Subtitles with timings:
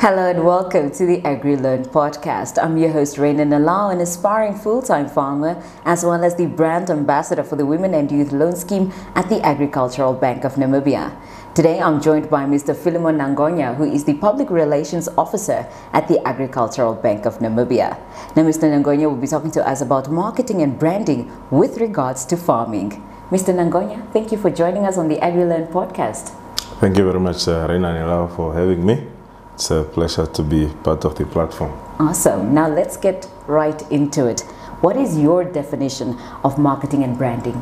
[0.00, 2.56] Hello and welcome to the AgriLearn podcast.
[2.56, 7.44] I'm your host, Raina Nalau, an aspiring full-time farmer, as well as the brand ambassador
[7.44, 11.14] for the Women and Youth Loan Scheme at the Agricultural Bank of Namibia.
[11.54, 12.74] Today, I'm joined by Mr.
[12.74, 17.98] Philemon Nangonya, who is the Public Relations Officer at the Agricultural Bank of Namibia.
[18.34, 18.72] Now, Mr.
[18.72, 23.06] Nangonya will be talking to us about marketing and branding with regards to farming.
[23.28, 23.52] Mr.
[23.52, 26.30] Nangonya, thank you for joining us on the AgriLearn podcast.
[26.80, 29.09] Thank you very much, uh, Reina Nilau, for having me.
[29.54, 31.72] It's a pleasure to be part of the platform.
[31.98, 32.54] Awesome.
[32.54, 34.40] Now let's get right into it.
[34.80, 37.60] What is your definition of marketing and branding?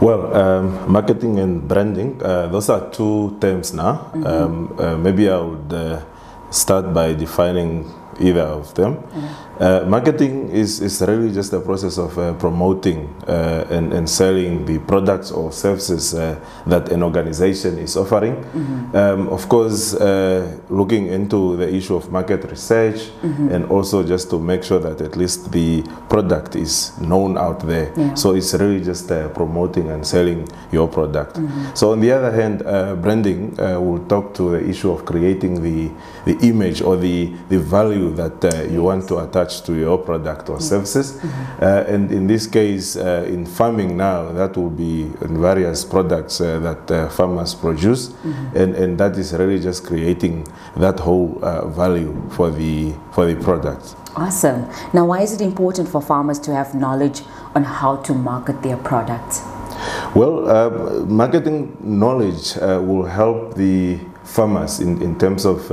[0.00, 4.10] Well, um, marketing and branding, uh, those are two terms now.
[4.14, 4.26] Mm-hmm.
[4.26, 6.02] Um, uh, maybe I would uh,
[6.50, 8.96] start by defining either of them.
[8.96, 9.49] Mm-hmm.
[9.60, 14.64] Uh, marketing is, is really just a process of uh, promoting uh, and, and selling
[14.64, 16.34] the products or services uh,
[16.66, 18.36] that an organization is offering.
[18.36, 18.96] Mm-hmm.
[18.96, 23.50] Um, of course, uh, looking into the issue of market research mm-hmm.
[23.50, 27.92] and also just to make sure that at least the product is known out there.
[27.98, 28.14] Yeah.
[28.14, 31.36] So it's really just uh, promoting and selling your product.
[31.36, 31.74] Mm-hmm.
[31.74, 32.60] So on the other hand,
[33.02, 35.90] branding will talk to the issue of creating the,
[36.24, 38.80] the image or the, the value that you yes.
[38.80, 41.18] want to attach attached to your product or services.
[41.60, 46.40] Uh, and in this case, uh, in farming now, that will be in various products
[46.40, 48.14] uh, that uh, farmers produce,
[48.54, 53.34] and, and that is really just creating that whole uh, value for the for the
[53.42, 53.96] product.
[54.16, 54.68] Awesome.
[54.92, 57.22] Now, why is it important for farmers to have knowledge
[57.54, 59.42] on how to market their products?
[60.14, 65.70] Well, uh, marketing knowledge will help the farmers in, in terms of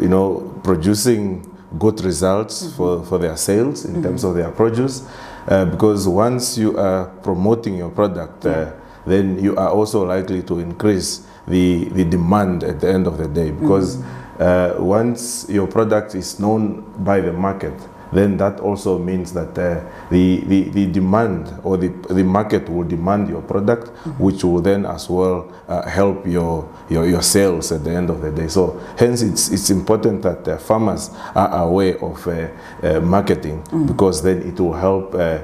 [0.00, 2.76] you know producing good results mm-hmm.
[2.76, 4.02] for, for their sales in mm-hmm.
[4.02, 5.06] terms of their produce.
[5.48, 8.72] Uh, because once you are promoting your product, uh,
[9.06, 13.28] then you are also likely to increase the, the demand at the end of the
[13.28, 13.50] day.
[13.50, 14.42] Because mm-hmm.
[14.42, 17.74] uh, once your product is known by the market,
[18.12, 22.84] then that also means that uh, the, the, the demand or the, the market will
[22.84, 24.22] demand your product, mm-hmm.
[24.22, 28.20] which will then as well uh, help your, your, your sales at the end of
[28.20, 28.48] the day.
[28.48, 32.48] So hence it's, it's important that uh, farmers are aware of uh,
[32.82, 33.86] uh, marketing mm-hmm.
[33.86, 35.38] because then it will help uh,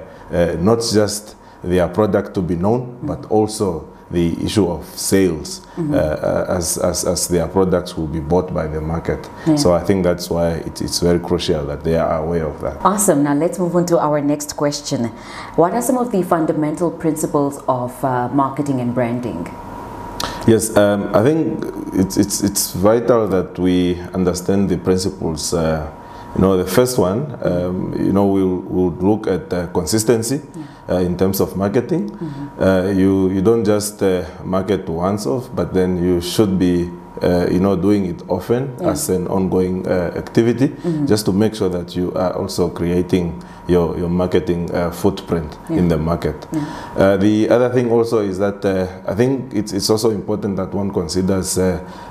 [0.58, 3.06] not just their product to be known, mm-hmm.
[3.06, 5.94] but also the issue of sales mm-hmm.
[5.94, 9.28] uh, as, as, as their products will be bought by the market.
[9.46, 9.56] Yeah.
[9.56, 12.76] So I think that's why it, it's very crucial that they are aware of that.
[12.84, 13.24] Awesome.
[13.24, 15.06] Now let's move on to our next question.
[15.56, 19.46] What are some of the fundamental principles of uh, marketing and branding?
[20.46, 21.64] Yes, um, I think
[21.94, 25.52] it's, it's, it's vital that we understand the principles.
[25.52, 25.90] Uh,
[26.36, 30.42] you know, the first one, um, you know, we'll, we'll look at uh, consistency.
[30.88, 32.08] Uh, in terms of marketing.
[32.08, 32.62] Mm-hmm.
[32.62, 36.88] Uh, you you don't just uh, market once off, but then you should be
[37.22, 38.90] uh, you know, doing it often yeah.
[38.90, 41.06] as an ongoing uh, activity, mm-hmm.
[41.06, 45.76] just to make sure that you are also creating your, your marketing uh, footprint yeah.
[45.76, 46.46] in the market.
[46.52, 47.16] Yeah.
[47.16, 51.58] the other thing also is that I think it's, it's also important that one considers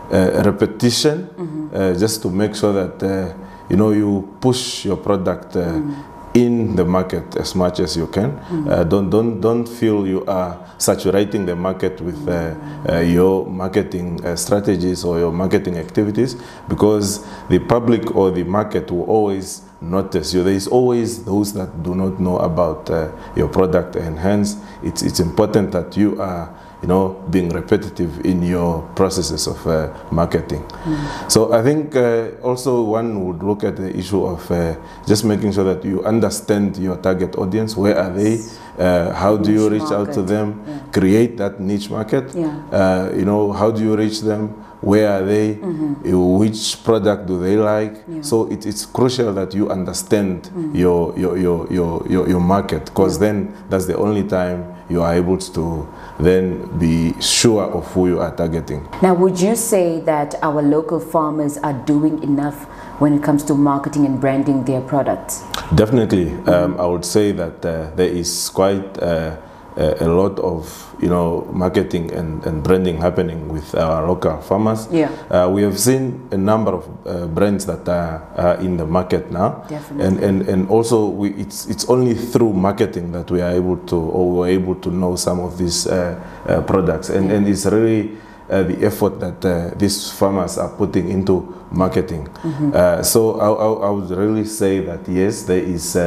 [0.09, 1.99] repetition, mm-hmm.
[1.99, 3.35] just to make sure that
[3.69, 8.31] you know you push your product mm in the market as much as you can.
[8.37, 8.69] Mm.
[8.69, 12.53] Uh, don't don't don't feel you are saturating the market with uh,
[12.89, 16.35] uh, your marketing uh, strategies or your marketing activities
[16.67, 20.43] because the public or the market will always notice you.
[20.43, 25.01] There is always those that do not know about uh, your product, and hence it's
[25.03, 30.61] it's important that you are you know, being repetitive in your processes of uh, marketing.
[30.63, 31.31] Mm.
[31.31, 34.75] So I think uh, also one would look at the issue of uh,
[35.07, 37.75] just making sure that you understand your target audience.
[37.75, 38.39] Where are they?
[38.77, 39.95] Uh, how do you reach market.
[39.95, 40.63] out to them?
[40.67, 40.79] Yeah.
[40.91, 42.35] Create that niche market.
[42.35, 42.47] Yeah.
[42.71, 44.49] Uh, you know, how do you reach them?
[44.81, 45.55] Where are they?
[45.55, 46.37] Mm-hmm.
[46.37, 48.03] Which product do they like?
[48.07, 48.21] Yeah.
[48.21, 50.75] So it, it's crucial that you understand mm.
[50.77, 55.13] your, your, your, your, your, your market because then that's the only time you are
[55.15, 55.87] able to
[56.19, 58.87] then be sure of who you are targeting.
[59.01, 62.65] Now, would you say that our local farmers are doing enough
[62.99, 65.43] when it comes to marketing and branding their products?
[65.73, 66.31] Definitely.
[66.47, 69.37] Um, I would say that uh, there is quite uh,
[69.77, 74.87] a lot of you know marketing and, and branding happening with our local farmers.
[74.91, 75.09] Yeah.
[75.29, 79.31] Uh, we have seen a number of uh, brands that are, are, in the market
[79.31, 79.65] now.
[79.67, 80.05] Definitely.
[80.05, 83.95] And and, and also we, it's it's only through marketing that we are able to
[83.95, 87.09] or we're able to know some of these uh, uh products.
[87.09, 87.35] And yeah.
[87.35, 88.17] and it's really
[88.49, 92.27] uh, the effort that uh, these farmers are putting into marketing.
[92.27, 93.01] Mm-hmm.
[93.03, 95.97] so I, I, I, would really say that yes, there is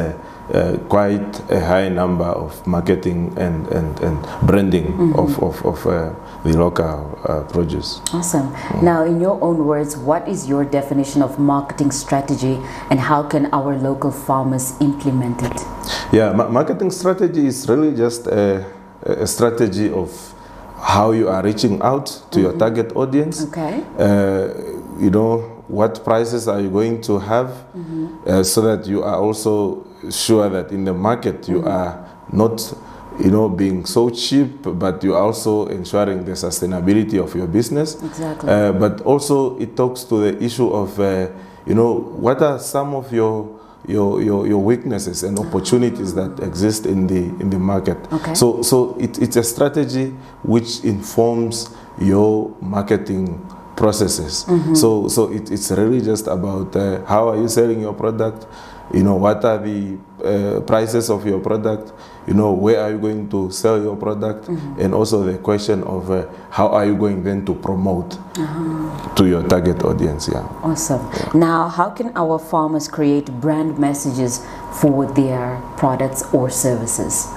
[0.54, 5.18] uh, quite a high number of marketing and, and, and branding mm -hmm.
[5.18, 5.92] of, of, of uh,
[6.44, 8.00] the local uh, produce.
[8.14, 8.48] Awesome.
[8.48, 8.82] Mm.
[8.82, 12.58] Now, in your own words, what is your definition of marketing strategy
[12.90, 15.66] and how can our local farmers implement it?
[16.12, 18.64] Yeah, ma marketing strategy is really just a,
[19.02, 20.10] a strategy of
[20.80, 22.40] how you are reaching out to mm -hmm.
[22.40, 22.58] your mm-hmm.
[22.58, 23.44] target audience.
[23.44, 23.74] Okay.
[23.98, 24.44] Uh,
[25.00, 28.38] you know, what prices are you going to have mm -hmm.
[28.38, 31.70] uh, so that you are also sure that in the market you mm -hmm.
[31.70, 31.94] are
[32.32, 32.74] not
[33.18, 38.50] you know being so cheap but you're also ensuring the sustainability of your business exactly
[38.50, 41.26] uh, but also it talks to the issue of uh,
[41.66, 43.58] you know what are some of your
[43.88, 47.96] your, your, your weaknesses and opportunities that exist in the in the market.
[48.12, 48.34] Okay.
[48.34, 50.10] So so it, it's a strategy
[50.42, 53.40] which informs your marketing
[53.76, 54.44] processes.
[54.48, 54.74] Mm -hmm.
[54.76, 58.46] So so it, it's really just about uh, how are you selling your product,
[58.92, 61.92] you know what are the uh, prices of your product
[62.26, 64.84] you know where are you going to sell your product mm -hmm.
[64.84, 69.14] and also the question of uh, how are you going then to promote uh -huh.
[69.14, 71.34] to your target audience yeah awesome yeah.
[71.34, 74.40] now how can our farmers create brand messages
[74.72, 77.28] for their products or services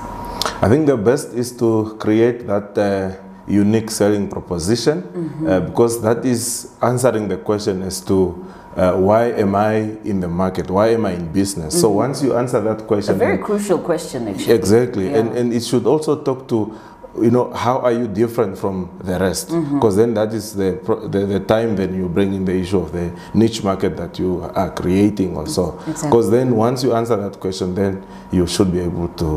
[0.61, 3.11] i think the best is to create that uh,
[3.47, 5.65] unique selling proposition mm -hmm.
[5.65, 8.35] because that is answering the question as to
[8.75, 10.69] uh, why am I in the market?
[10.69, 11.73] Why am I in business?
[11.73, 11.81] Mm -hmm.
[11.81, 12.05] So mm-hmm.
[12.05, 14.55] once you answer that question, It's a very crucial question, actually.
[14.55, 15.19] Exactly, yeah.
[15.19, 16.71] and and it should also talk to
[17.19, 19.95] you know how are you different from the rest because mm -hmm.
[19.95, 20.79] then that is the,
[21.11, 24.43] the, the time then you bring in the issue of the niche market that you
[24.55, 26.29] are creating also because exactly.
[26.37, 28.01] then once you answer that question then
[28.31, 29.29] you should be able to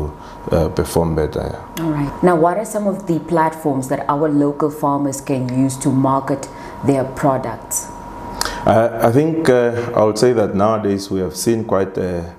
[0.51, 4.69] uh, perform better all right now what are some of the platforms that our local
[4.69, 6.49] farmers can use to market
[6.85, 7.94] their products
[8.65, 12.35] I, I think uh, I would say that nowadays we have seen quite a,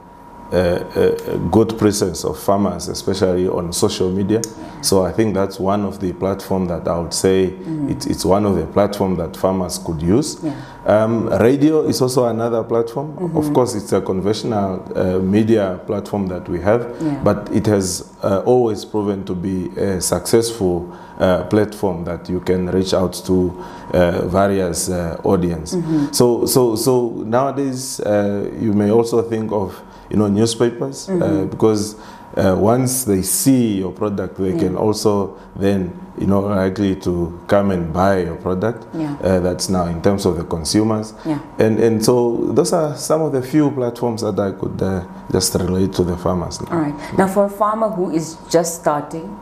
[0.52, 4.42] a, a, good presence of farmers, especially on social media.
[4.82, 7.90] So I think that's one of the platforms that I would say mm.
[7.90, 10.42] it, it's one of the platforms that farmers could use.
[10.42, 10.60] Yeah.
[10.84, 13.06] Um, radio is also another platform.
[13.06, 13.38] Mm -hmm.
[13.38, 17.24] Of course, it's a conventional uh, media platform that we have, yeah.
[17.24, 21.05] but it has uh, always proven to be a successful uh,
[21.50, 25.76] platform that you can reach out to uh, various uh, audience.
[25.76, 26.12] Mm -hmm.
[26.12, 31.48] So, so, so nowadays uh, you may also think of you know newspapers mm -hmm.
[31.50, 31.96] because
[32.36, 34.58] uh, once they see your product, they yeah.
[34.58, 38.86] can also then, you know, likely to come and buy your product.
[38.94, 39.16] Yeah.
[39.22, 41.14] Uh, that's now in terms of the consumers.
[41.24, 41.40] Yeah.
[41.58, 45.54] And, and so those are some of the few platforms that I could uh, just
[45.54, 46.60] relate to the farmers.
[46.60, 46.72] Now.
[46.72, 47.18] All right.
[47.18, 49.40] Now for a farmer who is just starting,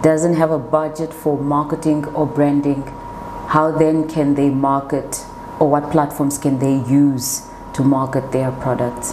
[0.00, 2.82] doesn't have a budget for marketing or branding,
[3.48, 5.24] how then can they market
[5.60, 9.12] or what platforms can they use to market their products?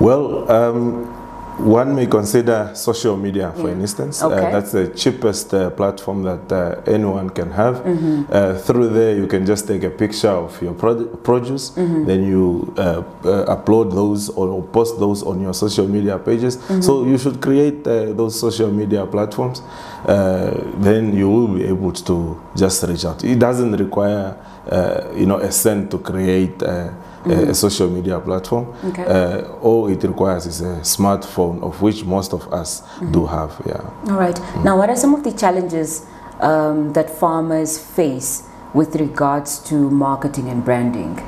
[0.00, 1.17] Well, um,
[1.58, 4.22] one may consider social media, for instance.
[4.22, 4.46] Uh, okay.
[4.46, 7.82] Uh, that's the cheapest uh, platform that uh, anyone can have.
[7.84, 8.56] Mm -hmm.
[8.64, 10.74] through there, you can just take a picture of your
[11.22, 12.06] produce, mm -hmm.
[12.06, 16.56] then you uh, upload those or post those on your social media pages.
[16.56, 16.82] Mm -hmm.
[16.82, 17.82] So you should create
[18.16, 19.62] those social media platforms.
[20.82, 23.24] then you will be able to just reach out.
[23.24, 24.34] It doesn't require,
[25.16, 26.64] you know, a cent to create
[27.24, 28.66] mm a, social media platform.
[28.84, 29.04] Okay.
[29.04, 33.52] Uh, all it requires is a smartphone, of which most of us mm do have.
[33.66, 34.12] Yeah.
[34.12, 34.36] All right.
[34.36, 34.64] Mm.
[34.64, 36.06] Now, what are some of the challenges
[36.40, 38.42] um, that farmers face
[38.74, 41.18] with regards to marketing and branding?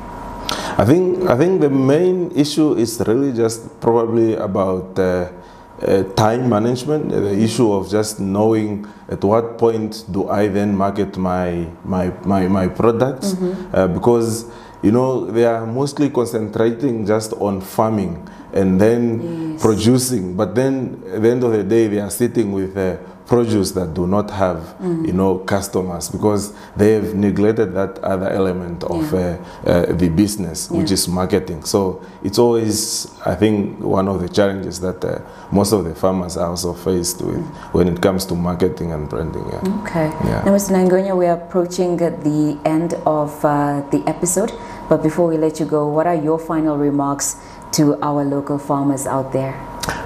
[0.77, 4.97] I think I think the main issue is really just probably about.
[4.99, 5.29] Uh,
[5.81, 11.17] uh, time management, the issue of just knowing at what point do I then market
[11.17, 13.53] my my my, my products, mm -hmm.
[13.73, 14.45] uh, because
[14.81, 19.61] you know, they are mostly concentrating just on farming and then yes.
[19.61, 20.35] producing.
[20.35, 22.97] But then at the end of the day, they are sitting with uh,
[23.31, 25.07] produce that do not have, mm.
[25.07, 29.37] you know, customers because they have neglected that other element of yeah.
[29.65, 30.77] uh, uh, the business, yeah.
[30.77, 31.63] which is marketing.
[31.63, 36.35] So it's always, I think, one of the challenges that uh, most of the farmers
[36.35, 37.73] are also faced with mm.
[37.73, 39.45] when it comes to marketing and branding.
[39.47, 39.81] Yeah.
[39.83, 40.09] Okay.
[40.45, 40.71] Now, Mr.
[40.75, 44.51] Nangonya, we are approaching the end of uh, the episode.
[44.89, 47.37] But before we let you go, what are your final remarks
[47.71, 49.53] to our local farmers out there?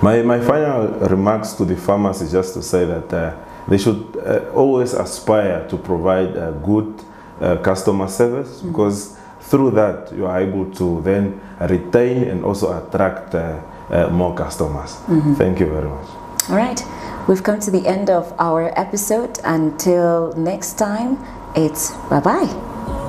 [0.01, 3.35] My, my final remarks to the farmers is just to say that uh,
[3.67, 6.93] they should uh, always aspire to provide a good
[7.41, 8.71] uh, customer service mm -hmm.
[8.71, 9.15] because
[9.49, 14.97] through that you are able to then retain and also attract uh, uh, more customers.
[15.07, 15.35] Mm -hmm.
[15.37, 16.09] Thank you very much.
[16.49, 16.85] All right.
[17.27, 19.39] We've come to the end of our episode.
[19.43, 21.17] Until next time,
[21.55, 22.49] it's bye bye.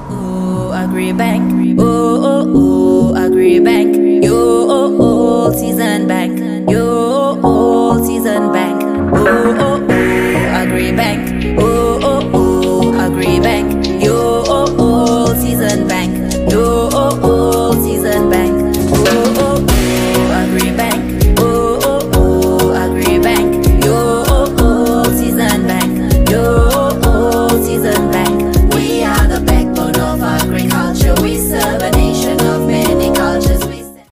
[0.09, 1.79] Oh, Agri Bank.
[1.79, 1.85] Oh,
[2.25, 4.06] oh, oh, Agri Bank.
[4.23, 4.67] Yo,
[4.99, 6.31] old season back.
[6.71, 8.83] Yo, old season back.
[9.13, 9.76] Oh, oh.